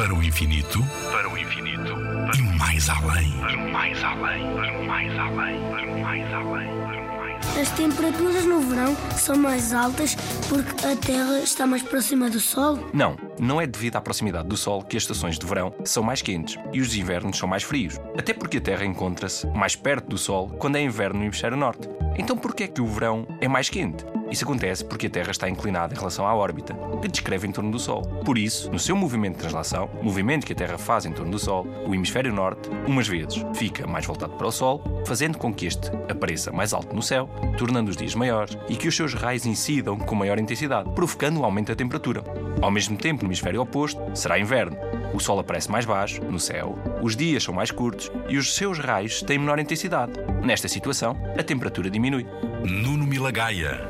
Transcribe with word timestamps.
Para 0.00 0.14
o 0.14 0.22
infinito, 0.22 0.82
para 1.12 1.28
o 1.28 1.36
infinito, 1.36 1.94
e 2.34 2.58
mais 2.58 2.88
além. 2.88 3.30
para 3.32 3.54
o 3.54 3.70
mais 3.70 4.02
além, 4.02 4.54
para 4.54 4.78
o 4.78 4.86
mais 4.86 5.18
além, 5.18 5.60
para 5.70 5.92
o 5.92 6.00
mais 6.00 6.32
além, 6.32 6.70
para 6.70 7.02
o 7.02 7.02
mais 7.02 7.52
além. 7.52 7.60
As 7.60 7.70
temperaturas 7.72 8.46
no 8.46 8.62
verão 8.62 8.96
são 9.14 9.36
mais 9.36 9.74
altas 9.74 10.14
porque 10.48 10.86
a 10.86 10.96
Terra 10.96 11.40
está 11.40 11.66
mais 11.66 11.82
próxima 11.82 12.30
do 12.30 12.40
Sol? 12.40 12.78
Não, 12.94 13.14
não 13.38 13.60
é 13.60 13.66
devido 13.66 13.96
à 13.96 14.00
proximidade 14.00 14.48
do 14.48 14.56
Sol 14.56 14.82
que 14.82 14.96
as 14.96 15.02
estações 15.02 15.38
de 15.38 15.44
verão 15.44 15.70
são 15.84 16.02
mais 16.02 16.22
quentes 16.22 16.56
e 16.72 16.80
os 16.80 16.96
invernos 16.96 17.36
são 17.36 17.46
mais 17.46 17.62
frios. 17.62 18.00
Até 18.16 18.32
porque 18.32 18.56
a 18.56 18.62
Terra 18.62 18.86
encontra-se 18.86 19.46
mais 19.48 19.76
perto 19.76 20.08
do 20.08 20.16
Sol 20.16 20.48
quando 20.48 20.76
é 20.76 20.82
inverno 20.82 21.18
no 21.18 21.26
hemisfério 21.26 21.58
norte. 21.58 21.86
Então 22.16 22.38
por 22.38 22.54
que 22.54 22.64
é 22.64 22.68
que 22.68 22.80
o 22.80 22.86
verão 22.86 23.26
é 23.38 23.46
mais 23.46 23.68
quente? 23.68 24.02
Isso 24.30 24.44
acontece 24.44 24.84
porque 24.84 25.08
a 25.08 25.10
Terra 25.10 25.30
está 25.30 25.48
inclinada 25.48 25.92
em 25.92 25.98
relação 25.98 26.26
à 26.26 26.34
órbita, 26.34 26.74
que 27.02 27.08
descreve 27.08 27.48
em 27.48 27.52
torno 27.52 27.70
do 27.70 27.78
Sol. 27.78 28.02
Por 28.24 28.38
isso, 28.38 28.70
no 28.70 28.78
seu 28.78 28.94
movimento 28.94 29.34
de 29.34 29.40
translação, 29.40 29.90
movimento 30.02 30.46
que 30.46 30.52
a 30.52 30.56
Terra 30.56 30.78
faz 30.78 31.04
em 31.04 31.12
torno 31.12 31.32
do 31.32 31.38
Sol, 31.38 31.66
o 31.86 31.94
hemisfério 31.94 32.32
norte, 32.32 32.70
umas 32.86 33.08
vezes, 33.08 33.44
fica 33.54 33.86
mais 33.86 34.06
voltado 34.06 34.34
para 34.34 34.46
o 34.46 34.52
Sol, 34.52 34.82
fazendo 35.04 35.36
com 35.36 35.52
que 35.52 35.66
este 35.66 35.90
apareça 36.08 36.52
mais 36.52 36.72
alto 36.72 36.94
no 36.94 37.02
céu, 37.02 37.28
tornando 37.58 37.90
os 37.90 37.96
dias 37.96 38.14
maiores 38.14 38.56
e 38.68 38.76
que 38.76 38.86
os 38.86 38.94
seus 38.94 39.14
raios 39.14 39.46
incidam 39.46 39.98
com 39.98 40.14
maior 40.14 40.38
intensidade, 40.38 40.90
provocando 40.94 41.40
um 41.40 41.44
aumento 41.44 41.68
da 41.68 41.74
temperatura. 41.74 42.22
Ao 42.62 42.70
mesmo 42.70 42.96
tempo, 42.96 43.24
no 43.24 43.28
hemisfério 43.28 43.60
oposto, 43.60 44.00
será 44.14 44.38
inverno. 44.38 44.76
O 45.12 45.18
Sol 45.18 45.40
aparece 45.40 45.70
mais 45.70 45.84
baixo, 45.84 46.22
no 46.22 46.38
céu, 46.38 46.78
os 47.02 47.16
dias 47.16 47.42
são 47.42 47.52
mais 47.52 47.70
curtos 47.70 48.12
e 48.28 48.36
os 48.36 48.54
seus 48.54 48.78
raios 48.78 49.22
têm 49.22 49.38
menor 49.38 49.58
intensidade. 49.58 50.12
Nesta 50.44 50.68
situação, 50.68 51.16
a 51.36 51.42
temperatura 51.42 51.90
diminui. 51.90 52.26
Nuno 52.62 53.06
Milagaya, 53.06 53.89